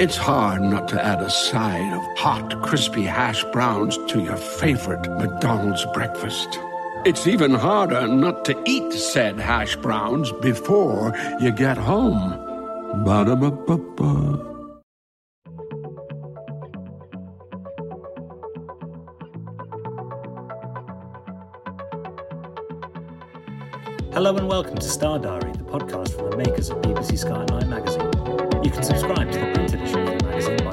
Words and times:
It's 0.00 0.16
hard 0.16 0.62
not 0.62 0.88
to 0.88 1.04
add 1.04 1.20
a 1.20 1.28
side 1.28 1.92
of 1.92 2.02
hot, 2.16 2.62
crispy 2.62 3.02
hash 3.02 3.44
browns 3.52 3.98
to 4.08 4.22
your 4.22 4.38
favorite 4.38 5.06
McDonald's 5.18 5.84
breakfast. 5.92 6.58
It's 7.04 7.26
even 7.26 7.52
harder 7.52 8.08
not 8.08 8.46
to 8.46 8.58
eat 8.64 8.94
said 8.94 9.38
hash 9.38 9.76
browns 9.76 10.32
before 10.40 11.14
you 11.38 11.52
get 11.52 11.76
home. 11.76 12.30
Ba-da-ba-ba-ba. 13.04 14.46
Hello 24.14 24.34
and 24.34 24.48
welcome 24.48 24.76
to 24.76 24.88
Star 24.88 25.18
Diary, 25.18 25.52
the 25.52 25.64
podcast 25.64 26.16
from 26.16 26.30
the 26.30 26.38
makers 26.38 26.70
of 26.70 26.78
BBC 26.78 27.18
Sky 27.18 27.42
at 27.42 27.50
Night 27.50 27.68
magazine. 27.68 28.10
You 28.64 28.70
can 28.70 28.82
subscribe 28.82 29.30
to 29.32 29.38
the 29.38 29.60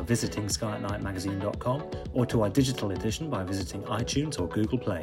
visiting 0.08 0.46
skyatnightmagazine.com 0.46 1.84
or 2.14 2.26
to 2.26 2.42
our 2.42 2.50
digital 2.50 2.92
edition 2.92 3.30
by 3.30 3.44
visiting 3.44 3.84
iTunes 3.84 4.40
or 4.40 4.48
Google 4.48 4.80
Play. 4.80 5.02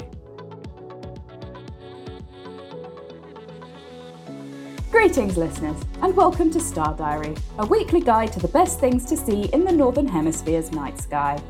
Greetings, 4.91 5.37
listeners, 5.37 5.77
and 6.01 6.17
welcome 6.17 6.51
to 6.51 6.61
Star 6.61 6.95
Diary, 6.97 7.35
a 7.59 7.67
weekly 7.67 8.01
guide 8.01 8.33
to 8.33 8.41
the 8.41 8.49
best 8.49 8.81
things 8.81 9.05
to 9.07 9.17
see 9.17 9.45
in 9.53 9.65
the 9.65 9.73
Northern 9.73 10.09
Hemisphere's 10.09 10.73
night 10.73 10.99
sky. 10.99 11.43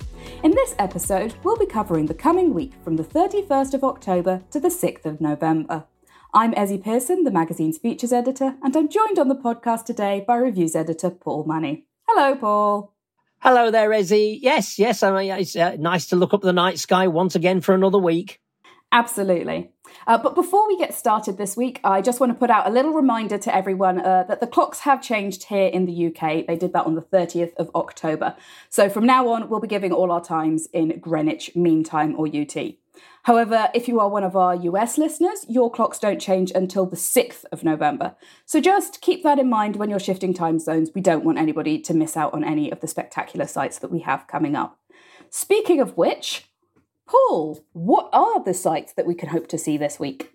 In 0.42 0.50
this 0.50 0.74
episode, 0.78 1.34
we'll 1.44 1.56
be 1.56 1.66
covering 1.66 2.06
the 2.06 2.14
coming 2.14 2.52
week 2.52 2.72
from 2.82 2.96
the 2.96 3.04
31st 3.04 3.74
of 3.74 3.84
October 3.84 4.42
to 4.50 4.58
the 4.58 4.68
6th 4.68 5.04
of 5.04 5.20
November. 5.20 5.84
I'm 6.32 6.52
Ezzy 6.54 6.82
Pearson, 6.82 7.22
the 7.22 7.30
magazine's 7.30 7.78
features 7.78 8.12
editor, 8.12 8.56
and 8.62 8.74
I'm 8.74 8.88
joined 8.88 9.18
on 9.18 9.28
the 9.28 9.36
podcast 9.36 9.84
today 9.84 10.24
by 10.26 10.36
reviews 10.36 10.74
editor 10.74 11.10
Paul 11.10 11.44
Money. 11.44 11.84
Hello, 12.08 12.34
Paul. 12.34 12.93
Hello 13.44 13.70
there, 13.70 13.90
Ezzy. 13.90 14.38
Yes, 14.40 14.78
yes, 14.78 15.02
I 15.02 15.10
mean, 15.10 15.30
it's 15.32 15.54
uh, 15.54 15.76
nice 15.78 16.06
to 16.06 16.16
look 16.16 16.32
up 16.32 16.40
the 16.40 16.54
night 16.54 16.78
sky 16.78 17.08
once 17.08 17.34
again 17.34 17.60
for 17.60 17.74
another 17.74 17.98
week. 17.98 18.40
Absolutely. 18.90 19.73
Uh, 20.06 20.18
but 20.18 20.34
before 20.34 20.66
we 20.66 20.76
get 20.76 20.94
started 20.94 21.38
this 21.38 21.56
week, 21.56 21.80
I 21.84 22.00
just 22.00 22.20
want 22.20 22.32
to 22.32 22.38
put 22.38 22.50
out 22.50 22.66
a 22.66 22.70
little 22.70 22.92
reminder 22.92 23.38
to 23.38 23.54
everyone 23.54 24.00
uh, 24.00 24.24
that 24.28 24.40
the 24.40 24.46
clocks 24.46 24.80
have 24.80 25.02
changed 25.02 25.44
here 25.44 25.68
in 25.68 25.86
the 25.86 26.06
UK. 26.06 26.46
They 26.46 26.56
did 26.56 26.72
that 26.72 26.86
on 26.86 26.94
the 26.94 27.02
30th 27.02 27.54
of 27.56 27.70
October. 27.74 28.36
So 28.68 28.88
from 28.88 29.06
now 29.06 29.28
on, 29.28 29.48
we'll 29.48 29.60
be 29.60 29.68
giving 29.68 29.92
all 29.92 30.12
our 30.12 30.22
times 30.22 30.68
in 30.72 30.98
Greenwich 31.00 31.54
Mean 31.54 31.84
Time 31.84 32.14
or 32.18 32.26
UT. 32.26 32.56
However, 33.24 33.70
if 33.74 33.88
you 33.88 34.00
are 34.00 34.08
one 34.08 34.22
of 34.22 34.36
our 34.36 34.54
US 34.54 34.98
listeners, 34.98 35.46
your 35.48 35.70
clocks 35.70 35.98
don't 35.98 36.20
change 36.20 36.52
until 36.54 36.84
the 36.84 36.96
6th 36.96 37.44
of 37.50 37.64
November. 37.64 38.16
So 38.44 38.60
just 38.60 39.00
keep 39.00 39.22
that 39.22 39.38
in 39.38 39.48
mind 39.48 39.76
when 39.76 39.88
you're 39.88 39.98
shifting 39.98 40.34
time 40.34 40.58
zones. 40.58 40.90
We 40.94 41.00
don't 41.00 41.24
want 41.24 41.38
anybody 41.38 41.78
to 41.80 41.94
miss 41.94 42.16
out 42.16 42.34
on 42.34 42.44
any 42.44 42.70
of 42.70 42.80
the 42.80 42.86
spectacular 42.86 43.46
sights 43.46 43.78
that 43.78 43.90
we 43.90 44.00
have 44.00 44.26
coming 44.26 44.54
up. 44.54 44.78
Speaking 45.30 45.80
of 45.80 45.96
which, 45.96 46.50
Paul, 47.14 47.64
what 47.74 48.08
are 48.12 48.42
the 48.42 48.52
sights 48.52 48.92
that 48.94 49.06
we 49.06 49.14
can 49.14 49.28
hope 49.28 49.46
to 49.48 49.58
see 49.58 49.76
this 49.76 50.00
week? 50.00 50.33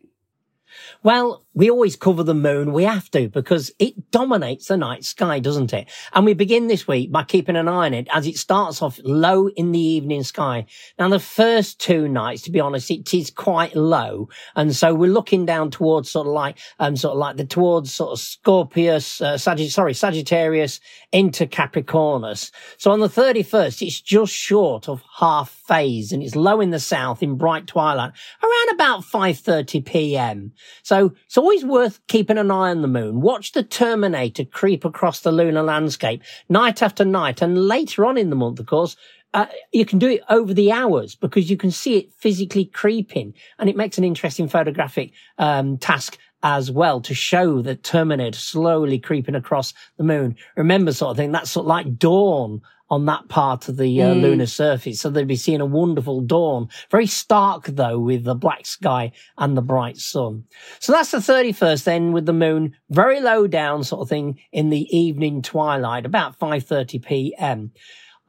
Well, 1.04 1.46
we 1.54 1.70
always 1.70 1.96
cover 1.96 2.24
the 2.24 2.34
moon. 2.34 2.72
We 2.72 2.84
have 2.84 3.12
to 3.12 3.28
because 3.28 3.72
it 3.80 4.12
dominates 4.12 4.68
the 4.68 4.78
night 4.78 5.04
sky, 5.04 5.40
doesn't 5.40 5.74
it? 5.74 5.90
And 6.14 6.26
we 6.26 6.34
begin 6.34 6.68
this 6.68 6.88
week 6.88 7.12
by 7.12 7.24
keeping 7.24 7.56
an 7.56 7.68
eye 7.68 7.88
on 7.88 7.94
it 7.94 8.08
as 8.14 8.28
it 8.28 8.38
starts 8.38 8.82
off 8.82 9.00
low 9.04 9.50
in 9.50 9.72
the 9.72 9.80
evening 9.80 10.24
sky. 10.24 10.66
Now, 10.98 11.10
the 11.10 11.20
first 11.20 11.80
two 11.80 12.08
nights, 12.08 12.44
to 12.44 12.52
be 12.52 12.60
honest, 12.60 12.90
it 12.92 13.14
is 13.14 13.30
quite 13.30 13.76
low. 13.76 14.30
And 14.56 14.76
so 14.76 14.94
we're 14.94 15.12
looking 15.12 15.46
down 15.46 15.72
towards 15.72 16.10
sort 16.10 16.28
of 16.28 16.34
like, 16.34 16.58
um, 16.80 16.96
sort 16.96 17.14
of 17.14 17.20
like 17.20 17.38
the 17.38 17.46
towards 17.46 17.94
sort 17.94 18.12
of 18.12 18.20
Scorpius, 18.20 19.22
uh, 19.22 19.38
sorry, 19.38 19.94
Sagittarius 19.94 20.80
into 21.12 21.46
Capricornus. 21.46 22.52
So 22.78 22.92
on 22.92 23.00
the 23.00 23.10
31st, 23.10 23.86
it's 23.86 24.00
just 24.00 24.34
short 24.34 24.88
of 24.88 25.04
half 25.18 25.50
phase 25.50 26.12
and 26.12 26.24
it's 26.24 26.36
low 26.36 26.62
in 26.62 26.70
the 26.70 26.80
south 26.80 27.22
in 27.22 27.36
bright 27.36 27.68
twilight 27.68 28.12
around 28.44 28.70
about 28.74 29.04
5.30 29.04 29.86
p.m. 29.86 30.54
So 30.84 31.14
it's 31.26 31.38
always 31.38 31.64
worth 31.64 32.06
keeping 32.08 32.38
an 32.38 32.52
eye 32.52 32.70
on 32.70 32.82
the 32.82 32.88
moon. 32.88 33.22
Watch 33.22 33.52
the 33.52 33.64
Terminator 33.64 34.46
creep 34.46 34.86
across 34.86 35.22
the 35.22 35.32
lunar 35.32 35.64
landscape 35.64 36.24
night 36.48 36.82
after 36.82 37.06
night. 37.06 37.42
And 37.42 37.68
later 37.68 38.06
on 38.06 38.18
in 38.18 38.30
the 38.30 38.36
month, 38.36 38.60
of 38.60 38.66
course, 38.66 38.96
uh, 39.34 39.46
you 39.72 39.86
can 39.86 40.00
do 40.00 40.10
it 40.10 40.22
over 40.30 40.54
the 40.54 40.72
hours 40.72 41.16
because 41.16 41.50
you 41.50 41.58
can 41.58 41.72
see 41.72 41.98
it 41.98 42.14
physically 42.14 42.66
creeping 42.66 43.34
and 43.60 43.70
it 43.70 43.76
makes 43.78 43.98
an 43.98 44.04
interesting 44.04 44.48
photographic 44.48 45.12
um, 45.38 45.78
task 45.78 46.18
as 46.42 46.72
well 46.72 47.02
to 47.02 47.14
show 47.14 47.62
the 47.62 47.76
Terminator 47.76 48.40
slowly 48.40 48.98
creeping 48.98 49.36
across 49.36 49.74
the 49.98 50.04
moon. 50.04 50.36
Remember 50.56 50.92
sort 50.92 51.12
of 51.12 51.18
thing, 51.18 51.32
that's 51.32 51.52
sort 51.52 51.66
of 51.66 51.68
like 51.68 51.98
dawn 51.98 52.62
on 52.90 53.06
that 53.06 53.28
part 53.28 53.70
of 53.70 53.78
the 53.78 54.02
uh, 54.02 54.14
mm. 54.14 54.22
lunar 54.22 54.46
surface. 54.46 55.00
So 55.00 55.10
they'd 55.10 55.28
be 55.28 55.36
seeing 55.36 55.62
a 55.62 55.66
wonderful 55.66 56.22
dawn. 56.22 56.70
Very 56.90 57.06
stark 57.06 57.66
though 57.66 58.00
with 58.00 58.24
the 58.24 58.36
black 58.36 58.66
sky 58.66 59.12
and 59.38 59.56
the 59.56 59.62
bright 59.62 59.98
sun. 59.98 60.46
So 60.80 60.92
that's 60.92 61.12
the 61.12 61.20
31st 61.20 61.84
then 61.84 62.12
with 62.12 62.26
the 62.26 62.34
moon 62.34 62.76
very 62.90 63.22
low 63.22 63.48
down 63.48 63.84
sort 63.84 64.02
of 64.02 64.10
thing 64.10 64.40
in 64.52 64.70
the 64.70 64.88
evening 64.96 65.42
twilight, 65.42 66.06
about 66.06 66.38
5.30 66.40 67.06
p.m. 67.06 67.72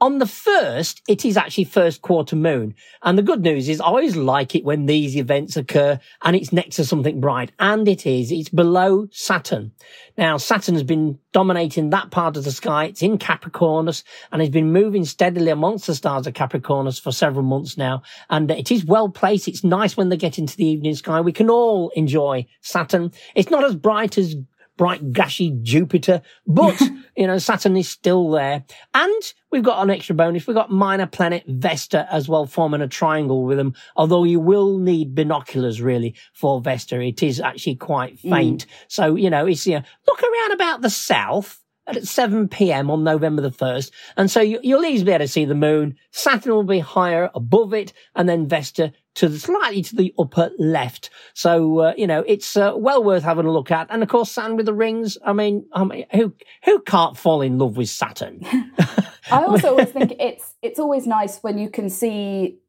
On 0.01 0.17
the 0.17 0.25
first, 0.25 1.03
it 1.07 1.23
is 1.25 1.37
actually 1.37 1.65
first 1.65 2.01
quarter 2.01 2.35
moon. 2.35 2.73
And 3.03 3.19
the 3.19 3.21
good 3.21 3.43
news 3.43 3.69
is 3.69 3.79
I 3.79 3.85
always 3.85 4.15
like 4.15 4.55
it 4.55 4.63
when 4.63 4.87
these 4.87 5.15
events 5.15 5.55
occur 5.55 5.99
and 6.23 6.35
it's 6.35 6.51
next 6.51 6.77
to 6.77 6.85
something 6.85 7.21
bright. 7.21 7.51
And 7.59 7.87
it 7.87 8.07
is. 8.07 8.31
It's 8.31 8.49
below 8.49 9.09
Saturn. 9.11 9.73
Now, 10.17 10.37
Saturn 10.37 10.73
has 10.73 10.83
been 10.83 11.19
dominating 11.33 11.91
that 11.91 12.09
part 12.09 12.35
of 12.35 12.43
the 12.43 12.51
sky. 12.51 12.85
It's 12.85 13.03
in 13.03 13.19
Capricornus 13.19 14.03
and 14.31 14.41
has 14.41 14.49
been 14.49 14.73
moving 14.73 15.05
steadily 15.05 15.51
amongst 15.51 15.85
the 15.85 15.93
stars 15.93 16.25
of 16.25 16.33
Capricornus 16.33 16.99
for 16.99 17.11
several 17.11 17.45
months 17.45 17.77
now. 17.77 18.01
And 18.31 18.49
it 18.49 18.71
is 18.71 18.83
well 18.83 19.07
placed. 19.07 19.47
It's 19.47 19.63
nice 19.63 19.95
when 19.95 20.09
they 20.09 20.17
get 20.17 20.39
into 20.39 20.57
the 20.57 20.65
evening 20.65 20.95
sky. 20.95 21.21
We 21.21 21.31
can 21.31 21.51
all 21.51 21.91
enjoy 21.91 22.47
Saturn. 22.61 23.11
It's 23.35 23.51
not 23.51 23.63
as 23.63 23.75
bright 23.75 24.17
as 24.17 24.35
bright, 24.81 25.13
gashy 25.13 25.61
Jupiter, 25.61 26.23
but, 26.47 26.81
you 27.15 27.27
know, 27.27 27.37
Saturn 27.37 27.77
is 27.77 27.87
still 27.87 28.31
there. 28.31 28.63
And 28.95 29.33
we've 29.51 29.61
got 29.61 29.83
an 29.83 29.91
extra 29.91 30.15
bonus. 30.15 30.47
We've 30.47 30.55
got 30.55 30.71
minor 30.71 31.05
planet 31.05 31.43
Vesta 31.47 32.07
as 32.11 32.27
well, 32.27 32.47
forming 32.47 32.81
a 32.81 32.87
triangle 32.87 33.43
with 33.45 33.59
them. 33.59 33.75
Although 33.95 34.23
you 34.23 34.39
will 34.39 34.79
need 34.79 35.13
binoculars 35.13 35.83
really 35.83 36.15
for 36.33 36.61
Vesta. 36.61 36.99
It 36.99 37.21
is 37.21 37.39
actually 37.39 37.75
quite 37.75 38.17
faint. 38.17 38.65
Mm. 38.65 38.69
So, 38.87 39.15
you 39.15 39.29
know, 39.29 39.45
it's, 39.45 39.67
you 39.67 39.75
know, 39.75 39.83
look 40.07 40.23
around 40.23 40.53
about 40.53 40.81
the 40.81 40.89
south 40.89 41.61
at 41.85 42.07
7 42.07 42.47
p.m. 42.47 42.89
on 42.89 43.03
November 43.03 43.43
the 43.43 43.51
1st. 43.51 43.91
And 44.17 44.31
so 44.31 44.41
you, 44.41 44.59
will 44.63 44.83
easily 44.83 45.11
be 45.11 45.11
able 45.11 45.25
to 45.25 45.27
see 45.27 45.45
the 45.45 45.53
moon. 45.53 45.95
Saturn 46.09 46.53
will 46.53 46.63
be 46.63 46.79
higher 46.79 47.29
above 47.35 47.75
it 47.75 47.93
and 48.15 48.27
then 48.27 48.47
Vesta 48.47 48.93
to 49.15 49.27
the, 49.27 49.39
slightly 49.39 49.81
to 49.81 49.95
the 49.95 50.13
upper 50.17 50.51
left. 50.57 51.09
So, 51.33 51.79
uh, 51.79 51.93
you 51.97 52.07
know, 52.07 52.23
it's 52.27 52.55
uh, 52.55 52.73
well 52.75 53.03
worth 53.03 53.23
having 53.23 53.45
a 53.45 53.51
look 53.51 53.71
at. 53.71 53.87
And 53.89 54.03
of 54.03 54.09
course, 54.09 54.31
Saturn 54.31 54.57
with 54.57 54.65
the 54.65 54.73
rings. 54.73 55.17
I 55.25 55.33
mean, 55.33 55.65
I 55.73 55.83
mean, 55.83 56.05
who, 56.11 56.33
who 56.63 56.81
can't 56.81 57.17
fall 57.17 57.41
in 57.41 57.57
love 57.57 57.77
with 57.77 57.89
Saturn? 57.89 58.41
I 59.31 59.43
also 59.43 59.69
always 59.69 59.89
think 59.89 60.13
it's, 60.19 60.55
it's 60.61 60.79
always 60.79 61.07
nice 61.07 61.39
when 61.39 61.57
you 61.57 61.69
can 61.69 61.89
see 61.89 62.59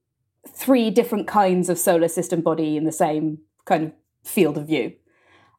three 0.49 0.91
different 0.91 1.29
kinds 1.29 1.69
of 1.69 1.79
solar 1.79 2.09
system 2.09 2.41
body 2.41 2.77
in 2.77 2.85
the 2.85 2.93
same 2.93 3.39
kind 3.65 3.85
of 3.85 3.93
field 4.25 4.59
of 4.59 4.67
view. 4.67 4.93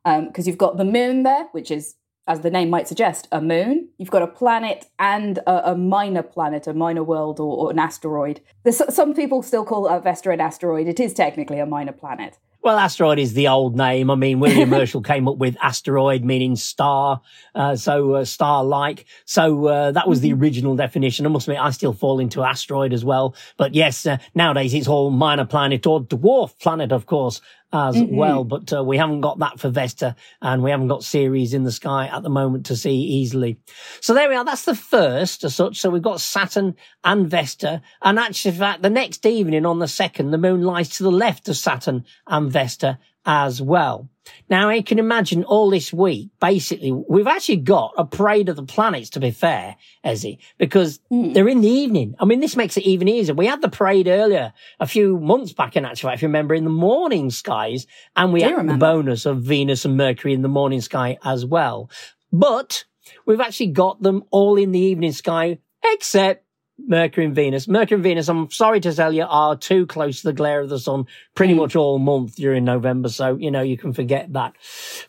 Because 0.04 0.46
um, 0.46 0.50
you've 0.50 0.58
got 0.58 0.78
the 0.78 0.86
moon 0.86 1.24
there, 1.24 1.48
which 1.54 1.72
is 1.72 1.96
as 2.28 2.42
the 2.42 2.50
name 2.50 2.70
might 2.70 2.88
suggest, 2.88 3.28
a 3.32 3.42
moon. 3.42 3.90
You've 3.98 4.12
got 4.12 4.22
a 4.22 4.28
planet 4.28 4.86
and 4.98 5.40
a, 5.40 5.72
a 5.72 5.76
minor 5.76 6.24
planet, 6.24 6.68
a 6.68 6.74
minor 6.74 7.04
world, 7.04 7.40
or, 7.40 7.58
or 7.58 7.72
an 7.72 7.80
asteroid. 7.80 8.42
There's, 8.64 8.82
some 8.94 9.14
people 9.14 9.44
still 9.44 9.66
call 9.66 9.88
uh, 9.88 10.00
Vesta 10.00 10.32
an 10.32 10.40
asteroid. 10.40 10.88
It 10.88 11.00
is 11.00 11.14
technically 11.14 11.60
a 11.60 11.66
minor 11.66 11.92
planet. 11.92 12.38
Well, 12.64 12.78
asteroid 12.78 13.20
is 13.20 13.34
the 13.34 13.50
old 13.50 13.76
name. 13.76 14.10
I 14.10 14.16
mean, 14.16 14.40
William 14.40 14.70
Herschel 14.72 15.02
came 15.02 15.28
up 15.28 15.36
with 15.36 15.58
asteroid 15.62 16.24
meaning 16.24 16.56
star, 16.56 17.20
uh, 17.54 17.76
so 17.76 18.14
uh, 18.14 18.24
star-like. 18.24 19.04
So 19.26 19.68
uh, 19.68 19.92
that 19.92 20.08
was 20.08 20.22
the 20.22 20.30
mm-hmm. 20.30 20.42
original 20.42 20.76
definition. 20.78 21.26
I 21.26 21.30
must 21.30 21.50
admit, 21.50 21.62
I 21.62 21.72
still 21.72 21.92
fall 21.92 22.20
into 22.20 22.42
asteroid 22.42 22.94
as 22.94 23.04
well. 23.04 23.36
But 23.58 23.76
yes, 23.76 24.06
uh, 24.06 24.18
nowadays 24.34 24.74
it's 24.74 24.88
all 24.88 25.12
minor 25.12 25.46
planet 25.46 25.86
or 25.86 26.04
dwarf 26.06 26.58
planet, 26.58 26.94
of 26.94 27.06
course 27.06 27.42
as 27.74 27.96
mm-hmm. 27.96 28.16
well. 28.16 28.44
But 28.44 28.72
uh, 28.72 28.84
we 28.84 28.98
haven't 28.98 29.22
got 29.22 29.40
that 29.40 29.60
for 29.60 29.70
Vesta 29.70 30.16
and 30.42 30.64
we 30.64 30.72
haven't 30.72 30.88
got 30.88 31.04
Ceres 31.04 31.54
in 31.54 31.64
the 31.64 31.72
sky 31.72 32.08
at 32.08 32.24
the 32.24 32.30
moment 32.30 32.68
to 32.68 32.76
see 32.76 32.96
easily. 32.96 33.60
So 34.00 34.14
there 34.14 34.30
we 34.30 34.36
are. 34.36 34.46
That's 34.46 34.66
the 34.66 34.76
first 34.76 35.44
as 35.44 35.56
such. 35.56 35.80
So 35.80 35.90
we've 35.90 36.02
got 36.02 36.22
Saturn 36.22 36.76
and 37.04 37.28
Vesta. 37.30 37.82
And 38.02 38.20
actually, 38.20 38.52
in 38.52 38.58
fact, 38.58 38.82
the 38.84 38.90
next 38.90 39.26
evening 39.26 39.66
on 39.66 39.80
the 39.80 39.88
second, 39.88 40.32
the 40.32 40.38
moon 40.38 40.62
lies 40.62 40.90
to 40.90 41.04
the 41.04 41.12
left 41.12 41.50
of 41.50 41.58
Saturn 41.58 42.06
and 42.28 42.52
Vesta 42.52 43.00
as 43.26 43.62
well. 43.62 44.10
Now, 44.50 44.70
you 44.70 44.84
can 44.84 45.00
imagine 45.00 45.44
all 45.44 45.70
this 45.70 45.92
week, 45.92 46.30
basically, 46.40 46.92
we've 46.92 47.28
actually 47.28 47.58
got 47.58 47.94
a 47.98 48.06
parade 48.06 48.50
of 48.50 48.56
the 48.56 48.64
planets, 48.64 49.12
to 49.12 49.20
be 49.20 49.32
fair, 49.32 49.76
Ezzy, 50.06 50.38
because 50.58 51.00
mm. 51.12 51.34
they're 51.34 51.48
in 51.48 51.62
the 51.62 51.70
evening. 51.70 52.16
I 52.20 52.26
mean, 52.26 52.40
this 52.40 52.56
makes 52.56 52.78
it 52.78 52.84
even 52.84 53.08
easier. 53.08 53.36
We 53.36 53.48
had 53.48 53.62
the 53.62 53.70
parade 53.70 54.08
earlier, 54.08 54.54
a 54.80 54.88
few 54.88 55.20
months 55.20 55.54
back, 55.54 55.76
in 55.76 55.86
actual 55.86 56.10
fact, 56.10 56.20
if 56.20 56.22
you 56.22 56.28
remember, 56.28 56.56
in 56.56 56.64
the 56.64 56.70
morning 56.70 57.30
skies, 57.30 57.88
and 58.16 58.32
we 58.34 58.42
had 58.42 58.68
the 58.68 58.78
bonus 58.78 59.26
of 59.26 59.42
Venus 59.42 59.86
and 59.86 59.98
Mercury 59.98 60.34
in 60.34 60.42
the 60.42 60.48
morning 60.48 60.82
sky 60.82 61.18
as 61.24 61.46
well. 61.46 61.90
But 62.32 62.86
we've 63.26 63.42
actually 63.42 63.68
got 63.68 64.02
them 64.02 64.24
all 64.32 64.58
in 64.58 64.72
the 64.72 64.80
evening 64.80 65.12
sky, 65.12 65.60
except 65.84 66.46
Mercury 66.86 67.26
and 67.26 67.36
Venus. 67.36 67.68
Mercury 67.68 67.96
and 67.96 68.04
Venus, 68.04 68.30
I'm 68.30 68.50
sorry 68.52 68.80
to 68.82 68.94
tell 68.94 69.14
you, 69.14 69.26
are 69.28 69.56
too 69.56 69.86
close 69.86 70.22
to 70.22 70.28
the 70.28 70.34
glare 70.34 70.62
of 70.62 70.70
the 70.70 70.80
sun 70.80 71.06
pretty 71.36 71.54
mm. 71.54 71.58
much 71.58 71.76
all 71.76 72.00
month 72.00 72.36
during 72.36 72.66
November. 72.66 73.10
So, 73.10 73.36
you 73.36 73.52
know, 73.52 73.62
you 73.62 73.78
can 73.78 73.94
forget 73.94 74.34
that. 74.34 74.54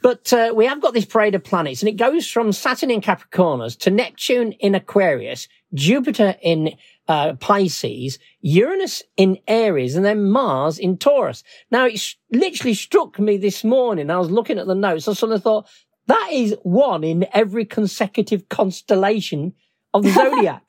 But 0.02 0.32
uh, 0.32 0.52
we 0.54 0.66
have 0.66 0.80
got 0.80 0.94
this 0.94 1.04
parade 1.04 1.34
of 1.34 1.44
planets 1.44 1.82
and 1.82 1.88
it 1.88 1.96
goes 1.96 2.28
from 2.28 2.52
Saturn 2.52 2.90
in 2.90 3.00
Capricornus 3.00 3.76
to 3.80 3.90
Neptune 3.90 4.52
in 4.52 4.74
Aquarius, 4.74 5.48
Jupiter 5.74 6.36
in 6.42 6.76
uh, 7.08 7.34
Pisces, 7.34 8.18
Uranus 8.40 9.02
in 9.16 9.38
Aries, 9.46 9.96
and 9.96 10.04
then 10.04 10.30
Mars 10.30 10.78
in 10.78 10.96
Taurus. 10.96 11.42
Now, 11.70 11.86
it 11.86 11.98
sh- 11.98 12.14
literally 12.32 12.74
struck 12.74 13.18
me 13.18 13.36
this 13.36 13.64
morning. 13.64 14.10
I 14.10 14.18
was 14.18 14.30
looking 14.30 14.58
at 14.58 14.66
the 14.66 14.74
notes. 14.74 15.08
I 15.08 15.12
sort 15.12 15.32
of 15.32 15.42
thought, 15.42 15.68
that 16.06 16.28
is 16.32 16.56
one 16.62 17.04
in 17.04 17.26
every 17.32 17.64
consecutive 17.64 18.48
constellation 18.48 19.54
of 19.92 20.02
the 20.02 20.10
zodiac. 20.12 20.63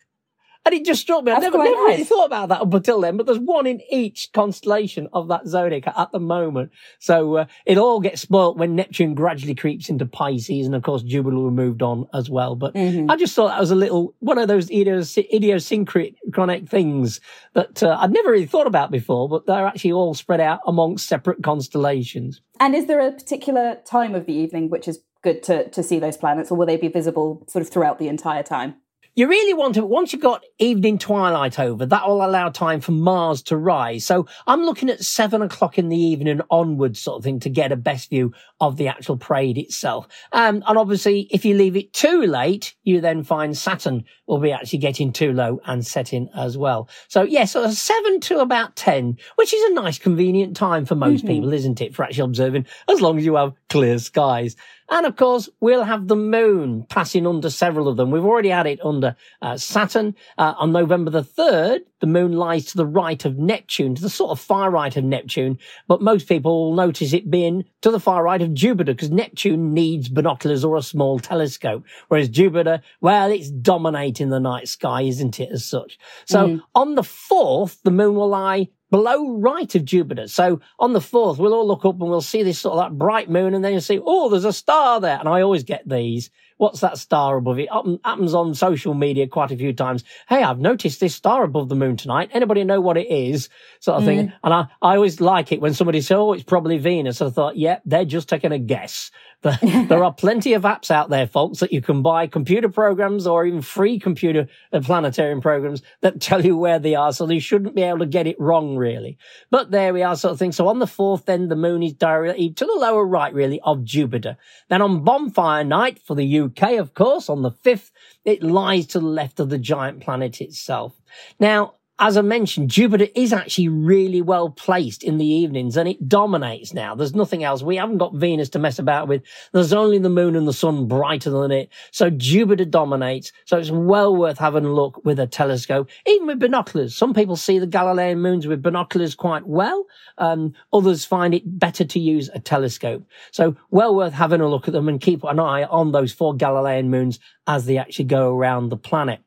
And 0.65 0.73
it 0.73 0.83
just 0.83 1.01
struck 1.01 1.23
me. 1.23 1.31
I 1.31 1.37
never, 1.37 1.59
never 1.59 1.69
nice. 1.69 1.75
really 1.75 2.03
thought 2.03 2.25
about 2.25 2.49
that 2.49 2.61
up 2.61 2.73
until 2.73 2.99
then, 2.99 3.17
but 3.17 3.27
there's 3.27 3.37
one 3.37 3.67
in 3.67 3.81
each 3.91 4.31
constellation 4.33 5.07
of 5.13 5.27
that 5.27 5.45
zodiac 5.45 5.87
at 5.95 6.11
the 6.11 6.19
moment. 6.19 6.71
So 6.99 7.37
uh, 7.37 7.45
it 7.67 7.77
all 7.77 7.99
gets 7.99 8.21
spoilt 8.21 8.57
when 8.57 8.75
Neptune 8.75 9.13
gradually 9.13 9.53
creeps 9.53 9.89
into 9.89 10.07
Pisces. 10.07 10.65
And 10.65 10.73
of 10.73 10.81
course, 10.81 11.03
Jupiter 11.03 11.35
will 11.35 11.51
moved 11.51 11.83
on 11.83 12.07
as 12.15 12.31
well. 12.31 12.55
But 12.55 12.73
mm-hmm. 12.73 13.11
I 13.11 13.15
just 13.15 13.35
thought 13.35 13.49
that 13.49 13.59
was 13.59 13.69
a 13.69 13.75
little, 13.75 14.15
one 14.19 14.39
of 14.39 14.47
those 14.47 14.71
idiosyncratic 14.71 16.67
things 16.67 17.21
that 17.53 17.83
uh, 17.83 17.97
I'd 17.99 18.11
never 18.11 18.31
really 18.31 18.47
thought 18.47 18.65
about 18.67 18.89
before, 18.89 19.29
but 19.29 19.45
they're 19.45 19.67
actually 19.67 19.91
all 19.91 20.15
spread 20.15 20.41
out 20.41 20.61
amongst 20.65 21.07
separate 21.07 21.43
constellations. 21.43 22.41
And 22.59 22.73
is 22.73 22.87
there 22.87 22.99
a 22.99 23.11
particular 23.11 23.77
time 23.85 24.15
of 24.15 24.25
the 24.25 24.33
evening 24.33 24.69
which 24.71 24.87
is 24.87 25.03
good 25.21 25.43
to, 25.43 25.69
to 25.69 25.83
see 25.83 25.99
those 25.99 26.17
planets, 26.17 26.51
or 26.51 26.57
will 26.57 26.65
they 26.65 26.77
be 26.77 26.87
visible 26.87 27.43
sort 27.47 27.61
of 27.61 27.69
throughout 27.69 27.99
the 27.99 28.07
entire 28.07 28.43
time? 28.43 28.75
You 29.17 29.29
really 29.29 29.53
want 29.53 29.75
to, 29.75 29.85
once 29.85 30.11
you've 30.11 30.21
got 30.21 30.43
evening 30.59 30.97
twilight 30.97 31.57
over, 31.57 31.85
that 31.85 32.05
will 32.05 32.25
allow 32.25 32.49
time 32.49 32.81
for 32.81 32.91
Mars 32.91 33.41
to 33.43 33.55
rise. 33.55 34.05
So 34.05 34.27
I'm 34.45 34.63
looking 34.63 34.89
at 34.89 35.05
seven 35.05 35.41
o'clock 35.41 35.77
in 35.77 35.87
the 35.87 35.97
evening 35.97 36.41
onwards 36.49 36.99
sort 36.99 37.19
of 37.19 37.23
thing 37.23 37.39
to 37.39 37.49
get 37.49 37.71
a 37.71 37.77
best 37.77 38.09
view 38.09 38.33
of 38.59 38.75
the 38.75 38.89
actual 38.89 39.15
parade 39.15 39.57
itself. 39.57 40.09
Um, 40.33 40.61
and 40.67 40.77
obviously, 40.77 41.29
if 41.31 41.45
you 41.45 41.55
leave 41.55 41.77
it 41.77 41.93
too 41.93 42.23
late, 42.23 42.75
you 42.83 42.99
then 42.99 43.23
find 43.23 43.57
Saturn 43.57 44.03
will 44.27 44.39
be 44.39 44.51
actually 44.51 44.79
getting 44.79 45.13
too 45.13 45.31
low 45.31 45.61
and 45.65 45.87
setting 45.87 46.27
as 46.35 46.57
well. 46.57 46.89
So 47.07 47.23
yes, 47.23 47.55
yeah, 47.55 47.67
so 47.67 47.71
seven 47.71 48.19
to 48.21 48.39
about 48.39 48.75
10, 48.75 49.17
which 49.35 49.53
is 49.53 49.71
a 49.71 49.75
nice 49.75 49.97
convenient 49.97 50.57
time 50.57 50.85
for 50.85 50.95
most 50.95 51.19
mm-hmm. 51.19 51.35
people, 51.35 51.53
isn't 51.53 51.79
it? 51.79 51.95
For 51.95 52.03
actually 52.03 52.25
observing 52.25 52.65
as 52.89 52.99
long 52.99 53.17
as 53.17 53.23
you 53.23 53.35
have 53.35 53.53
clear 53.69 53.97
skies. 53.97 54.57
And 54.89 55.05
of 55.05 55.15
course, 55.15 55.49
we'll 55.59 55.83
have 55.83 56.07
the 56.07 56.15
moon 56.15 56.85
passing 56.89 57.25
under 57.25 57.49
several 57.49 57.87
of 57.87 57.97
them. 57.97 58.11
We've 58.11 58.23
already 58.23 58.49
had 58.49 58.67
it 58.67 58.79
under 58.83 59.15
uh, 59.41 59.57
Saturn. 59.57 60.15
Uh, 60.37 60.53
on 60.57 60.71
November 60.71 61.09
the 61.09 61.23
3rd, 61.23 61.79
the 62.01 62.07
moon 62.07 62.33
lies 62.33 62.65
to 62.65 62.77
the 62.77 62.85
right 62.85 63.23
of 63.25 63.37
Neptune, 63.37 63.95
to 63.95 64.01
the 64.01 64.09
sort 64.09 64.31
of 64.31 64.39
far 64.39 64.69
right 64.69 64.95
of 64.95 65.03
Neptune. 65.03 65.57
But 65.87 66.01
most 66.01 66.27
people 66.27 66.69
will 66.69 66.75
notice 66.75 67.13
it 67.13 67.31
being 67.31 67.63
to 67.81 67.89
the 67.89 67.99
far 67.99 68.23
right 68.23 68.41
of 68.41 68.53
Jupiter 68.53 68.93
because 68.93 69.09
Neptune 69.09 69.73
needs 69.73 70.07
binoculars 70.07 70.63
or 70.63 70.77
a 70.77 70.83
small 70.83 71.19
telescope. 71.19 71.83
Whereas 72.09 72.29
Jupiter, 72.29 72.81
well, 73.01 73.31
it's 73.31 73.49
dominating 73.49 74.29
the 74.29 74.39
night 74.39 74.67
sky, 74.67 75.01
isn't 75.01 75.39
it, 75.39 75.49
as 75.51 75.65
such? 75.65 75.97
So 76.25 76.47
mm. 76.47 76.61
on 76.75 76.93
the 76.93 77.01
4th, 77.01 77.81
the 77.83 77.91
moon 77.91 78.15
will 78.15 78.29
lie 78.29 78.69
below 78.95 79.31
right 79.39 79.75
of 79.75 79.83
Jupiter. 79.83 80.25
So 80.29 80.61
on 80.79 80.93
the 80.93 81.01
fourth, 81.01 81.37
we'll 81.37 81.53
all 81.53 81.67
look 81.67 81.83
up 81.83 81.99
and 81.99 82.09
we'll 82.09 82.21
see 82.21 82.43
this 82.43 82.59
sort 82.59 82.77
of 82.77 82.79
that 82.79 82.97
bright 82.97 83.29
moon 83.29 83.53
and 83.53 83.61
then 83.61 83.73
you'll 83.73 83.81
see, 83.81 83.99
oh, 84.01 84.29
there's 84.29 84.45
a 84.45 84.53
star 84.53 85.01
there. 85.01 85.19
And 85.19 85.27
I 85.27 85.41
always 85.41 85.63
get 85.63 85.87
these. 85.87 86.29
What's 86.57 86.79
that 86.79 86.97
star 86.97 87.37
above 87.37 87.59
it? 87.59 87.69
Happens 88.03 88.33
on 88.33 88.55
social 88.55 88.93
media 88.93 89.27
quite 89.27 89.51
a 89.51 89.57
few 89.57 89.73
times. 89.73 90.03
Hey, 90.29 90.41
I've 90.41 90.59
noticed 90.59 90.99
this 91.01 91.13
star 91.13 91.43
above 91.43 91.67
the 91.67 91.75
moon 91.75 91.97
tonight. 91.97 92.29
Anybody 92.33 92.63
know 92.63 92.79
what 92.79 92.97
it 92.97 93.07
is? 93.11 93.49
Sort 93.81 93.97
of 93.97 94.03
mm. 94.03 94.05
thing. 94.05 94.33
And 94.43 94.53
I, 94.53 94.67
I 94.81 94.95
always 94.95 95.19
like 95.19 95.51
it 95.51 95.59
when 95.59 95.73
somebody 95.73 95.99
says, 95.99 96.17
oh, 96.17 96.33
it's 96.33 96.43
probably 96.43 96.77
Venus. 96.77 97.21
I 97.21 97.29
thought, 97.29 97.57
yeah, 97.57 97.79
they're 97.85 98.05
just 98.05 98.29
taking 98.29 98.53
a 98.53 98.59
guess. 98.59 99.11
there 99.61 100.03
are 100.03 100.13
plenty 100.13 100.53
of 100.53 100.63
apps 100.63 100.89
out 100.89 101.09
there, 101.09 101.27
folks, 101.27 101.59
that 101.59 101.71
you 101.71 101.79
can 101.79 102.01
buy 102.01 102.25
computer 102.25 102.67
programs 102.67 103.27
or 103.27 103.45
even 103.45 103.61
free 103.61 103.99
computer 103.99 104.47
uh, 104.73 104.79
planetarium 104.79 105.39
programs 105.39 105.83
that 106.01 106.19
tell 106.19 106.43
you 106.43 106.57
where 106.57 106.79
they 106.79 106.95
are. 106.95 107.13
So 107.13 107.29
you 107.29 107.39
shouldn't 107.39 107.75
be 107.75 107.83
able 107.83 107.99
to 107.99 108.07
get 108.07 108.25
it 108.25 108.39
wrong, 108.39 108.75
really. 108.75 109.19
But 109.51 109.69
there 109.69 109.93
we 109.93 110.01
are, 110.01 110.15
sort 110.15 110.31
of 110.31 110.39
thing. 110.39 110.51
So 110.51 110.67
on 110.67 110.79
the 110.79 110.87
fourth, 110.87 111.25
then 111.25 111.47
the 111.47 111.55
moon 111.55 111.83
is 111.83 111.93
directly 111.93 112.53
to 112.53 112.65
the 112.65 112.73
lower 112.73 113.05
right, 113.05 113.33
really, 113.33 113.59
of 113.63 113.83
Jupiter. 113.83 114.37
Then 114.69 114.81
on 114.81 115.03
bonfire 115.03 115.63
night 115.63 115.99
for 115.99 116.15
the 116.15 116.25
UK, 116.45 116.73
of 116.73 116.93
course, 116.93 117.29
on 117.29 117.41
the 117.41 117.51
fifth, 117.51 117.91
it 118.23 118.43
lies 118.43 118.87
to 118.87 118.99
the 118.99 119.05
left 119.05 119.39
of 119.39 119.49
the 119.49 119.57
giant 119.57 120.01
planet 120.01 120.41
itself. 120.41 120.99
Now, 121.39 121.75
as 121.97 122.17
I 122.17 122.21
mentioned, 122.21 122.69
Jupiter 122.69 123.07
is 123.15 123.31
actually 123.31 123.69
really 123.69 124.21
well 124.21 124.49
placed 124.49 125.01
in 125.01 125.17
the 125.17 125.25
evenings 125.25 125.77
and 125.77 125.87
it 125.87 126.09
dominates 126.09 126.73
now. 126.73 126.93
There's 126.93 127.15
nothing 127.15 127.45
else. 127.45 127.63
We 127.63 127.77
haven't 127.77 127.99
got 127.99 128.13
Venus 128.13 128.49
to 128.49 128.59
mess 128.59 128.79
about 128.79 129.07
with. 129.07 129.23
There's 129.53 129.71
only 129.71 129.97
the 129.99 130.09
moon 130.09 130.35
and 130.35 130.45
the 130.45 130.51
sun 130.51 130.89
brighter 130.89 131.29
than 131.29 131.51
it. 131.51 131.69
So 131.91 132.09
Jupiter 132.09 132.65
dominates. 132.65 133.31
So 133.45 133.57
it's 133.57 133.71
well 133.71 134.13
worth 134.13 134.37
having 134.37 134.65
a 134.65 134.73
look 134.73 135.05
with 135.05 135.19
a 135.19 135.27
telescope, 135.27 135.89
even 136.05 136.27
with 136.27 136.39
binoculars. 136.39 136.97
Some 136.97 137.13
people 137.13 137.37
see 137.37 137.59
the 137.59 137.67
Galilean 137.67 138.19
moons 138.19 138.45
with 138.45 138.61
binoculars 138.61 139.15
quite 139.15 139.47
well. 139.47 139.85
Um, 140.17 140.53
others 140.73 141.05
find 141.05 141.33
it 141.33 141.43
better 141.59 141.85
to 141.85 141.99
use 141.99 142.29
a 142.33 142.39
telescope. 142.39 143.05
So 143.31 143.55
well 143.71 143.95
worth 143.95 144.13
having 144.13 144.41
a 144.41 144.49
look 144.49 144.67
at 144.67 144.73
them 144.73 144.89
and 144.89 144.99
keep 144.99 145.23
an 145.23 145.39
eye 145.39 145.63
on 145.63 145.93
those 145.93 146.11
four 146.11 146.35
Galilean 146.35 146.89
moons 146.89 147.19
as 147.47 147.65
they 147.65 147.77
actually 147.77 148.05
go 148.05 148.35
around 148.35 148.67
the 148.67 148.77
planet. 148.77 149.21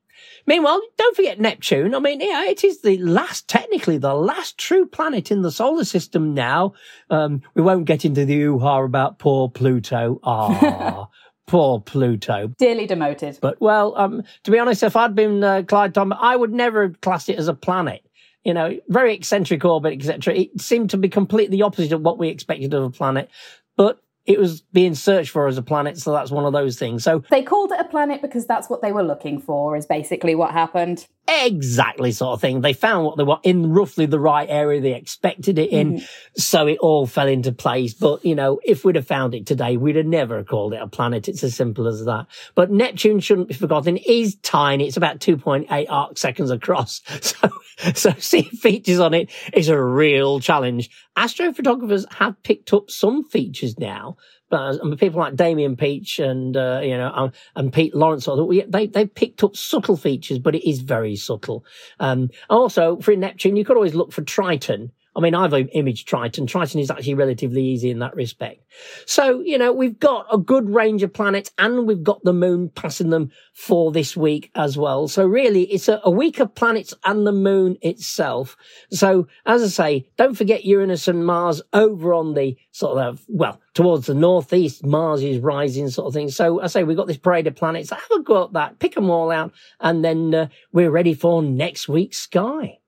Meanwhile, 0.47 0.81
don't 0.97 1.17
forget 1.17 1.41
Neptune. 1.41 1.95
I 1.95 1.99
mean, 1.99 2.21
yeah, 2.21 2.45
it 2.45 2.65
is 2.65 2.81
the 2.81 2.99
last, 2.99 3.49
technically 3.49 3.99
the 3.99 4.15
last 4.15 4.57
true 4.59 4.87
planet 4.87 5.31
in 5.31 5.43
the 5.43 5.51
solar 5.51 5.85
system 5.85 6.35
now. 6.35 6.75
Um, 7.11 7.43
we 7.55 7.63
won't 7.63 7.85
get 7.85 8.05
into 8.05 8.25
the 8.25 8.41
hoo-ha 8.41 8.83
about 8.83 9.19
poor 9.19 9.51
Pluto. 9.51 10.21
Ah. 10.25 11.09
poor 11.49 11.81
Pluto. 11.81 12.49
Dearly 12.59 12.87
demoted. 12.87 13.39
But 13.41 13.61
well, 13.61 13.95
um, 13.97 14.23
to 14.45 14.51
be 14.51 14.59
honest, 14.59 14.83
if 14.83 14.95
I'd 14.95 15.15
been 15.15 15.43
uh, 15.43 15.63
Clyde 15.67 15.95
Tombaugh, 15.95 16.19
I 16.21 16.37
would 16.37 16.53
never 16.53 16.83
have 16.83 17.01
classed 17.01 17.29
it 17.29 17.39
as 17.39 17.49
a 17.49 17.55
planet. 17.55 18.05
You 18.45 18.55
know, 18.55 18.79
very 18.89 19.15
eccentric 19.15 19.65
orbit, 19.65 19.95
etc. 19.95 20.35
It 20.35 20.61
seemed 20.61 20.91
to 20.91 20.97
be 20.97 21.09
completely 21.09 21.61
opposite 21.61 21.93
of 21.93 22.03
what 22.03 22.19
we 22.19 22.29
expected 22.29 22.73
of 22.73 22.85
a 22.85 22.91
planet. 22.91 23.29
But 23.77 24.01
it 24.29 24.39
was 24.39 24.61
being 24.61 24.95
searched 24.95 25.31
for 25.31 25.49
as 25.49 25.57
a 25.57 25.63
planet. 25.63 25.97
So 25.97 26.13
that's 26.13 26.31
one 26.31 26.45
of 26.45 26.53
those 26.53 26.79
things. 26.79 27.03
So 27.03 27.25
they 27.31 27.43
called 27.43 27.73
it 27.73 27.81
a 27.81 27.85
planet 27.85 28.21
because 28.21 28.47
that's 28.47 28.69
what 28.69 28.83
they 28.83 28.93
were 28.93 29.03
looking 29.03 29.41
for, 29.41 29.75
is 29.75 29.87
basically 29.87 30.35
what 30.35 30.51
happened. 30.53 31.07
Exactly, 31.27 32.13
sort 32.13 32.35
of 32.35 32.41
thing. 32.41 32.61
They 32.61 32.75
found 32.75 33.07
what 33.07 33.17
they 33.17 33.25
were 33.25 33.39
in 33.43 33.73
roughly 33.73 34.05
the 34.05 34.21
right 34.21 34.49
area 34.49 34.83
they 34.83 34.95
expected 34.95 35.59
it 35.59 35.71
in. 35.71 35.95
Mm-hmm. 35.95 36.05
So 36.37 36.67
it 36.67 36.79
all 36.79 37.07
fell 37.07 37.27
into 37.27 37.53
place. 37.53 37.95
But, 37.95 38.23
you 38.23 38.35
know, 38.35 38.61
if 38.65 38.85
we'd 38.85 38.97
have 38.97 39.07
found 39.07 39.35
it 39.35 39.47
today, 39.47 39.79
we'd 39.79 39.97
have 39.97 40.07
never 40.07 40.45
called 40.45 40.75
it 40.75 40.83
a 40.83 40.89
planet. 40.89 41.27
It's 41.27 41.43
as 41.43 41.55
simple 41.55 41.87
as 41.87 42.05
that. 42.05 42.27
But 42.55 42.71
Neptune 42.71 43.21
shouldn't 43.21 43.49
be 43.49 43.55
forgotten. 43.55 43.97
It 43.97 44.07
is 44.07 44.37
tiny. 44.37 44.87
It's 44.87 44.99
about 44.99 45.21
2.8 45.21 45.87
arc 45.89 46.19
seconds 46.19 46.51
across. 46.51 47.01
So, 47.29 47.51
so 47.95 48.13
seeing 48.19 48.45
features 48.45 49.01
on 49.01 49.15
it 49.15 49.31
is 49.53 49.69
a 49.69 49.81
real 49.81 50.41
challenge. 50.41 50.91
Astrophotographers 51.17 52.13
have 52.15 52.43
picked 52.43 52.73
up 52.73 52.91
some 52.91 53.25
features 53.25 53.79
now 53.79 54.17
but 54.51 54.81
I 54.83 54.95
people 54.97 55.21
like 55.21 55.37
Damian 55.37 55.77
Peach 55.77 56.19
and 56.19 56.57
uh, 56.57 56.81
you 56.83 56.97
know 56.97 57.13
and, 57.15 57.33
and 57.55 57.73
Pete 57.73 57.95
Lawrence, 57.95 58.29
they 58.69 58.87
they 58.87 59.07
picked 59.07 59.45
up 59.45 59.57
subtle 59.57 59.97
features, 59.97 60.39
but 60.39 60.55
it 60.55 60.69
is 60.69 60.81
very 60.81 61.17
subtle. 61.17 61.65
Um, 62.01 62.31
also, 62.49 62.97
for 62.99 63.15
Neptune, 63.15 63.57
you 63.57 63.65
could 63.65 63.77
always 63.77 63.95
look 63.95 64.13
for 64.13 64.23
Triton, 64.23 64.93
I 65.17 65.21
mean, 65.21 65.35
I've 65.35 65.53
imaged 65.73 66.07
Triton. 66.07 66.47
Triton 66.47 66.81
is 66.81 66.91
actually 66.91 67.15
relatively 67.15 67.65
easy 67.65 67.91
in 67.91 67.99
that 68.01 68.15
respect. 68.15 68.63
So, 69.07 69.41
you 69.41 69.59
know, 69.59 69.73
we've 69.73 69.99
got 69.99 70.27
a 70.33 70.39
good 70.39 70.69
range 70.71 71.03
of 71.03 71.13
planets 71.13 71.51
and 71.59 71.87
we've 71.87 72.03
got 72.03 72.23
the 72.25 72.33
moon 72.33 72.71
passing 72.75 73.11
them 73.11 73.31
for 73.55 73.91
this 73.91 74.17
week 74.17 74.51
as 74.55 74.79
well. 74.79 75.09
So 75.09 75.27
really, 75.27 75.63
it's 75.65 75.89
a, 75.89 76.01
a 76.05 76.11
week 76.11 76.39
of 76.39 76.55
planets 76.55 76.95
and 77.05 77.27
the 77.27 77.33
moon 77.33 77.77
itself. 77.83 78.57
So, 78.91 79.27
as 79.47 79.63
I 79.63 79.67
say, 79.67 80.09
don't 80.17 80.37
forget 80.37 80.65
Uranus 80.65 81.09
and 81.09 81.27
Mars 81.27 81.63
over 81.73 82.15
on 82.15 82.35
the 82.35 82.57
sort 82.71 82.99
of, 82.99 83.25
well, 83.29 83.61
towards 83.75 84.07
the 84.07 84.15
northeast. 84.15 84.85
Mars 84.85 85.23
is 85.23 85.39
rising 85.39 85.89
sort 85.89 86.09
of 86.09 86.15
thing. 86.15 86.31
So 86.31 86.61
I 86.61 86.67
say 86.67 86.85
we've 86.85 86.97
got 86.97 87.07
this 87.07 87.17
parade 87.17 87.47
of 87.47 87.57
planets. 87.57 87.91
Have 87.91 88.01
a 88.13 88.23
go 88.23 88.45
at 88.45 88.53
that, 88.53 88.79
pick 88.79 88.95
them 88.95 89.11
all 89.11 89.31
out, 89.31 89.53
and 89.81 90.05
then 90.05 90.35
uh, 90.35 90.49
we're 90.73 90.91
ready 90.91 91.15
for 91.15 91.43
next 91.43 91.89
week's 91.89 92.19
sky. 92.19 92.79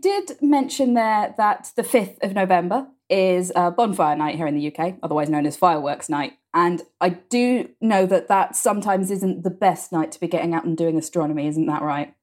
Did 0.00 0.40
mention 0.40 0.94
there 0.94 1.34
that 1.36 1.72
the 1.76 1.82
5th 1.82 2.22
of 2.22 2.34
November 2.34 2.88
is 3.08 3.52
a 3.56 3.70
bonfire 3.70 4.16
night 4.16 4.36
here 4.36 4.46
in 4.46 4.54
the 4.54 4.74
UK, 4.74 4.96
otherwise 5.02 5.28
known 5.30 5.46
as 5.46 5.56
fireworks 5.56 6.08
night. 6.08 6.34
And 6.52 6.82
I 7.00 7.10
do 7.10 7.70
know 7.80 8.06
that 8.06 8.28
that 8.28 8.56
sometimes 8.56 9.10
isn't 9.10 9.44
the 9.44 9.50
best 9.50 9.92
night 9.92 10.12
to 10.12 10.20
be 10.20 10.28
getting 10.28 10.54
out 10.54 10.64
and 10.64 10.76
doing 10.76 10.98
astronomy, 10.98 11.46
isn't 11.46 11.66
that 11.66 11.82
right? 11.82 12.14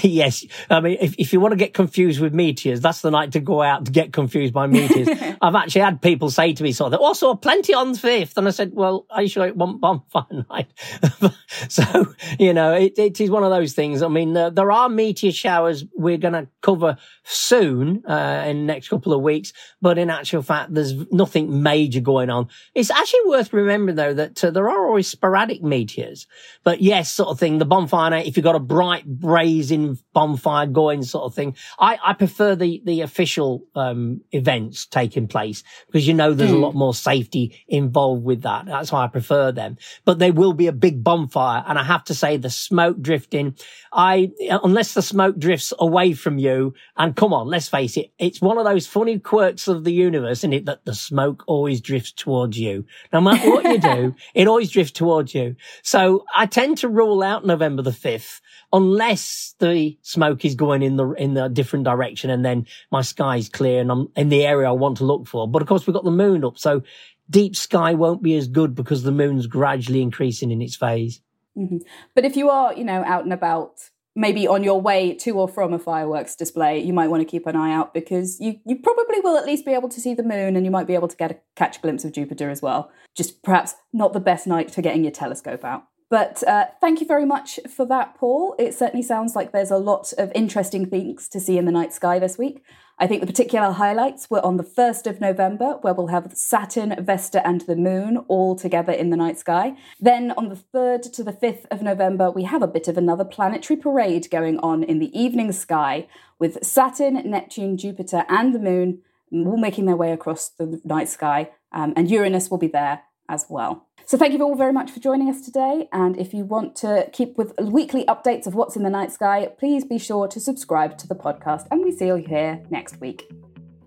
yes. 0.04 0.44
I 0.68 0.80
mean, 0.80 0.98
if, 1.00 1.14
if 1.18 1.32
you 1.32 1.40
want 1.40 1.52
to 1.52 1.56
get 1.56 1.74
confused 1.74 2.20
with 2.20 2.32
meteors, 2.32 2.80
that's 2.80 3.00
the 3.00 3.10
night 3.10 3.32
to 3.32 3.40
go 3.40 3.62
out 3.62 3.86
to 3.86 3.92
get 3.92 4.12
confused 4.12 4.54
by 4.54 4.66
meteors. 4.66 5.08
I've 5.42 5.54
actually 5.54 5.82
had 5.82 6.00
people 6.00 6.30
say 6.30 6.52
to 6.52 6.62
me 6.62 6.72
sort 6.72 6.92
of, 6.92 7.00
oh, 7.00 7.10
I 7.10 7.12
saw 7.12 7.34
plenty 7.34 7.74
on 7.74 7.92
the 7.92 7.98
5th. 7.98 8.36
And 8.36 8.48
I 8.48 8.50
said, 8.50 8.72
well, 8.74 9.06
I 9.10 9.26
sure 9.26 9.46
it 9.46 9.56
want 9.56 9.80
bonfire 9.80 10.44
night. 10.50 10.72
so, 11.68 12.14
you 12.38 12.52
know, 12.54 12.74
it, 12.74 12.98
it 12.98 13.20
is 13.20 13.30
one 13.30 13.44
of 13.44 13.50
those 13.50 13.72
things. 13.72 14.02
I 14.02 14.08
mean, 14.08 14.36
uh, 14.36 14.50
there 14.50 14.72
are 14.72 14.88
meteor 14.88 15.32
showers 15.32 15.84
we're 15.94 16.18
going 16.18 16.34
to 16.34 16.48
cover 16.62 16.96
soon, 17.24 18.04
uh, 18.06 18.44
in 18.46 18.58
the 18.58 18.72
next 18.72 18.88
couple 18.88 19.12
of 19.12 19.20
weeks. 19.20 19.52
But 19.80 19.98
in 19.98 20.10
actual 20.10 20.42
fact, 20.42 20.74
there's 20.74 20.94
nothing 21.12 21.62
major 21.62 22.00
going 22.00 22.30
on. 22.30 22.48
It's 22.74 22.90
actually 22.90 23.20
worth 23.26 23.52
remembering 23.52 23.96
though 23.96 24.14
that 24.14 24.44
uh, 24.44 24.50
there 24.50 24.68
are 24.68 24.86
always 24.86 25.08
sporadic 25.08 25.62
meteors. 25.62 26.26
But 26.64 26.80
yes, 26.80 27.10
sort 27.10 27.30
of 27.30 27.38
thing, 27.38 27.58
the 27.58 27.64
bonfire 27.64 28.10
night, 28.10 28.26
if 28.26 28.36
you've 28.36 28.44
got 28.44 28.56
a 28.56 28.60
bright 28.60 29.06
brazen 29.06 29.89
bonfire 30.12 30.66
going 30.66 31.02
sort 31.02 31.24
of 31.24 31.34
thing. 31.34 31.56
I, 31.78 31.98
I 32.04 32.12
prefer 32.14 32.54
the, 32.54 32.82
the 32.84 33.00
official, 33.02 33.64
um, 33.74 34.20
events 34.32 34.86
taking 34.86 35.28
place 35.28 35.62
because 35.86 36.06
you 36.06 36.14
know 36.14 36.32
there's 36.34 36.50
mm. 36.50 36.54
a 36.54 36.56
hmm. 36.56 36.62
lot 36.62 36.74
more 36.74 36.94
safety 36.94 37.64
involved 37.68 38.24
with 38.24 38.42
that. 38.42 38.66
That's 38.66 38.92
why 38.92 39.04
I 39.04 39.08
prefer 39.08 39.52
them. 39.52 39.76
But 40.04 40.18
there 40.18 40.32
will 40.32 40.52
be 40.52 40.66
a 40.66 40.72
big 40.72 41.02
bonfire. 41.02 41.64
And 41.66 41.78
I 41.78 41.84
have 41.84 42.04
to 42.04 42.14
say 42.14 42.36
the 42.36 42.50
smoke 42.50 43.00
drifting, 43.00 43.56
I, 43.92 44.30
unless 44.62 44.94
the 44.94 45.02
smoke 45.02 45.38
drifts 45.38 45.72
away 45.78 46.12
from 46.12 46.38
you 46.38 46.74
and 46.96 47.16
come 47.16 47.32
on, 47.32 47.48
let's 47.48 47.68
face 47.68 47.96
it, 47.96 48.12
it's 48.18 48.40
one 48.40 48.58
of 48.58 48.64
those 48.64 48.86
funny 48.86 49.18
quirks 49.18 49.68
of 49.68 49.84
the 49.84 49.92
universe, 49.92 50.38
isn't 50.38 50.52
it? 50.52 50.66
That 50.66 50.84
the 50.84 50.94
smoke 50.94 51.44
always 51.46 51.80
drifts 51.80 52.12
towards 52.12 52.58
you. 52.58 52.84
No 53.12 53.20
matter 53.20 53.50
what 53.50 53.64
you 53.64 53.78
do, 53.78 54.14
it 54.34 54.48
always 54.48 54.70
drifts 54.70 54.92
towards 54.92 55.34
you. 55.34 55.56
So 55.82 56.24
I 56.34 56.46
tend 56.46 56.78
to 56.78 56.88
rule 56.88 57.22
out 57.22 57.46
November 57.46 57.82
the 57.82 57.90
5th 57.90 58.40
unless 58.72 59.54
the 59.58 59.98
smoke 60.02 60.44
is 60.44 60.54
going 60.54 60.82
in 60.82 60.96
the 60.96 61.10
in 61.12 61.34
the 61.34 61.48
different 61.48 61.84
direction 61.84 62.30
and 62.30 62.44
then 62.44 62.66
my 62.90 63.02
sky's 63.02 63.48
clear 63.48 63.80
and 63.80 63.90
I'm 63.90 64.08
in 64.16 64.28
the 64.28 64.46
area 64.46 64.68
I 64.68 64.72
want 64.72 64.98
to 64.98 65.04
look 65.04 65.26
for. 65.26 65.48
But 65.48 65.62
of 65.62 65.68
course 65.68 65.86
we've 65.86 65.94
got 65.94 66.04
the 66.04 66.10
moon 66.10 66.44
up, 66.44 66.58
so 66.58 66.82
deep 67.30 67.56
sky 67.56 67.94
won't 67.94 68.22
be 68.22 68.36
as 68.36 68.48
good 68.48 68.74
because 68.74 69.02
the 69.04 69.12
moon's 69.12 69.46
gradually 69.46 70.02
increasing 70.02 70.50
in 70.50 70.60
its 70.60 70.76
phase. 70.76 71.20
Mm-hmm. 71.56 71.78
But 72.14 72.24
if 72.24 72.36
you 72.36 72.50
are, 72.50 72.74
you 72.74 72.84
know, 72.84 73.02
out 73.04 73.24
and 73.24 73.32
about, 73.32 73.90
maybe 74.16 74.46
on 74.46 74.64
your 74.64 74.80
way 74.80 75.14
to 75.14 75.38
or 75.38 75.48
from 75.48 75.72
a 75.72 75.78
fireworks 75.78 76.34
display, 76.34 76.80
you 76.80 76.92
might 76.92 77.08
want 77.08 77.20
to 77.20 77.24
keep 77.24 77.46
an 77.46 77.56
eye 77.56 77.72
out 77.72 77.94
because 77.94 78.40
you, 78.40 78.58
you 78.66 78.76
probably 78.76 79.20
will 79.20 79.36
at 79.36 79.46
least 79.46 79.64
be 79.64 79.72
able 79.72 79.88
to 79.88 80.00
see 80.00 80.14
the 80.14 80.22
moon 80.22 80.56
and 80.56 80.64
you 80.64 80.70
might 80.70 80.86
be 80.86 80.94
able 80.94 81.08
to 81.08 81.16
get 81.16 81.30
a 81.30 81.38
catch 81.54 81.78
a 81.78 81.80
glimpse 81.80 82.04
of 82.04 82.12
Jupiter 82.12 82.50
as 82.50 82.60
well. 82.60 82.90
Just 83.16 83.42
perhaps 83.42 83.74
not 83.92 84.12
the 84.12 84.20
best 84.20 84.46
night 84.46 84.72
for 84.72 84.82
getting 84.82 85.04
your 85.04 85.12
telescope 85.12 85.64
out. 85.64 85.84
But 86.10 86.42
uh, 86.42 86.66
thank 86.80 87.00
you 87.00 87.06
very 87.06 87.24
much 87.24 87.60
for 87.74 87.86
that, 87.86 88.16
Paul. 88.16 88.56
It 88.58 88.74
certainly 88.74 89.04
sounds 89.04 89.36
like 89.36 89.52
there's 89.52 89.70
a 89.70 89.78
lot 89.78 90.12
of 90.18 90.32
interesting 90.34 90.86
things 90.86 91.28
to 91.28 91.38
see 91.38 91.56
in 91.56 91.66
the 91.66 91.72
night 91.72 91.92
sky 91.92 92.18
this 92.18 92.36
week. 92.36 92.64
I 92.98 93.06
think 93.06 93.20
the 93.20 93.28
particular 93.28 93.70
highlights 93.70 94.28
were 94.28 94.44
on 94.44 94.58
the 94.58 94.64
1st 94.64 95.06
of 95.06 95.20
November, 95.20 95.78
where 95.80 95.94
we'll 95.94 96.08
have 96.08 96.36
Saturn, 96.36 96.94
Vesta, 97.02 97.46
and 97.46 97.62
the 97.62 97.76
Moon 97.76 98.18
all 98.28 98.56
together 98.56 98.92
in 98.92 99.08
the 99.08 99.16
night 99.16 99.38
sky. 99.38 99.74
Then 99.98 100.32
on 100.32 100.50
the 100.50 100.56
3rd 100.74 101.10
to 101.12 101.24
the 101.24 101.32
5th 101.32 101.64
of 101.70 101.80
November, 101.80 102.30
we 102.30 102.42
have 102.42 102.60
a 102.60 102.66
bit 102.66 102.88
of 102.88 102.98
another 102.98 103.24
planetary 103.24 103.78
parade 103.78 104.28
going 104.30 104.58
on 104.58 104.82
in 104.82 104.98
the 104.98 105.18
evening 105.18 105.52
sky 105.52 106.08
with 106.38 106.62
Saturn, 106.62 107.22
Neptune, 107.24 107.78
Jupiter, 107.78 108.26
and 108.28 108.54
the 108.54 108.58
Moon 108.58 109.00
all 109.32 109.56
making 109.56 109.86
their 109.86 109.96
way 109.96 110.12
across 110.12 110.48
the 110.48 110.80
night 110.84 111.08
sky, 111.08 111.50
um, 111.72 111.94
and 111.96 112.10
Uranus 112.10 112.50
will 112.50 112.58
be 112.58 112.66
there 112.66 113.04
as 113.30 113.46
well. 113.48 113.86
So 114.10 114.18
thank 114.18 114.32
you 114.32 114.42
all 114.42 114.56
very 114.56 114.72
much 114.72 114.90
for 114.90 114.98
joining 114.98 115.30
us 115.30 115.40
today. 115.40 115.88
And 115.92 116.16
if 116.16 116.34
you 116.34 116.44
want 116.44 116.74
to 116.78 117.08
keep 117.12 117.38
with 117.38 117.56
weekly 117.60 118.04
updates 118.06 118.44
of 118.44 118.56
what's 118.56 118.74
in 118.74 118.82
the 118.82 118.90
night 118.90 119.12
sky, 119.12 119.52
please 119.56 119.84
be 119.84 119.98
sure 119.98 120.26
to 120.26 120.40
subscribe 120.40 120.98
to 120.98 121.06
the 121.06 121.14
podcast. 121.14 121.68
And 121.70 121.84
we 121.84 121.92
see 121.92 122.06
you 122.06 122.16
here 122.16 122.60
next 122.70 123.00
week. 123.00 123.30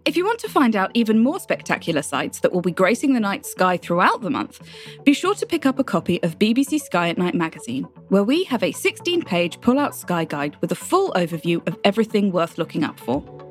If 0.06 0.15
you 0.15 0.24
want 0.24 0.39
to 0.39 0.48
find 0.48 0.77
out 0.77 0.92
even 0.94 1.20
more 1.20 1.42
spectacular 1.42 2.01
sights 2.01 2.39
that 2.39 2.53
will 2.53 2.62
be 2.62 2.72
gracing 2.72 3.13
the 3.13 3.20
night 3.20 3.46
sky 3.46 3.75
throughout 3.75 4.22
the 4.22 4.30
month, 4.30 4.62
be 5.03 5.13
sure 5.13 5.36
to 5.36 5.46
pick 5.46 5.65
up 5.65 5.77
a 5.77 5.84
copy 5.84 6.24
of 6.24 6.39
BBC 6.39 6.80
Sky 6.80 7.10
at 7.10 7.18
Night 7.18 7.36
magazine, 7.36 7.84
where 8.08 8.24
we 8.24 8.46
have 8.46 8.63
a 8.63 8.72
16 8.72 9.24
page 9.24 9.60
pull 9.60 9.77
out 9.77 9.94
sky 9.94 10.24
guide 10.24 10.56
with 10.62 10.72
a 10.72 10.75
full 10.75 11.12
overview 11.18 11.68
of 11.68 11.77
everything 11.84 12.32
worth 12.32 12.58
looking 12.58 12.86
up 12.86 12.98
for. 12.98 13.43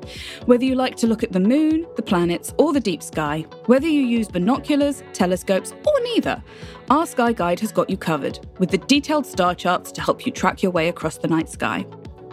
Whether 0.45 0.65
you 0.65 0.75
like 0.75 0.95
to 0.97 1.07
look 1.07 1.23
at 1.23 1.31
the 1.31 1.39
moon, 1.39 1.85
the 1.95 2.01
planets, 2.01 2.53
or 2.57 2.73
the 2.73 2.79
deep 2.79 3.01
sky, 3.03 3.45
whether 3.65 3.87
you 3.87 4.01
use 4.01 4.27
binoculars, 4.27 5.03
telescopes, 5.13 5.71
or 5.71 6.03
neither, 6.03 6.43
our 6.89 7.05
Sky 7.05 7.33
Guide 7.33 7.59
has 7.59 7.71
got 7.71 7.89
you 7.89 7.97
covered, 7.97 8.39
with 8.59 8.69
the 8.69 8.77
detailed 8.77 9.25
star 9.25 9.55
charts 9.55 9.91
to 9.93 10.01
help 10.01 10.25
you 10.25 10.31
track 10.31 10.61
your 10.61 10.71
way 10.71 10.89
across 10.89 11.17
the 11.17 11.27
night 11.27 11.49
sky. 11.49 11.85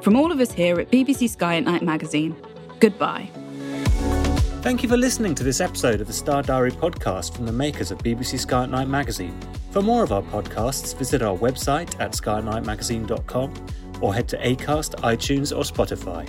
From 0.03 0.17
all 0.17 0.33
of 0.33 0.41
us 0.41 0.53
here 0.53 0.81
at 0.81 0.91
BBC 0.91 1.29
Sky 1.31 1.57
at 1.57 1.65
Night 1.65 1.83
magazine, 1.83 2.37
goodbye. 2.81 3.31
Thank 4.63 4.83
you 4.83 4.89
for 4.91 4.97
listening 4.99 5.35
to 5.37 5.45
this 5.45 5.61
episode 5.61 6.03
of 6.03 6.07
the 6.07 6.13
Star 6.13 6.43
Diary 6.43 6.71
podcast 6.71 7.35
from 7.35 7.47
the 7.47 7.53
makers 7.53 7.91
of 7.91 7.99
BBC 7.99 8.39
Sky 8.41 8.65
at 8.65 8.71
Night 8.71 8.89
magazine. 8.89 9.39
For 9.71 9.81
more 9.81 10.03
of 10.03 10.13
our 10.13 10.23
podcasts, 10.23 10.97
visit 10.99 11.23
our 11.23 11.37
website 11.37 11.99
at 11.99 12.13
skynightmagazine.com 12.13 13.67
or 14.03 14.15
head 14.15 14.29
to 14.29 14.39
Acast, 14.39 14.97
iTunes, 15.01 15.57
or 15.57 15.63
Spotify. 15.63 16.29